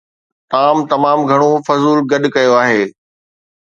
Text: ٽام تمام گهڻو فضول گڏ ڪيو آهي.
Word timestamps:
ٽام 0.51 0.77
تمام 0.91 1.19
گهڻو 1.29 1.51
فضول 1.67 1.99
گڏ 2.11 2.23
ڪيو 2.35 2.51
آهي. 2.63 2.83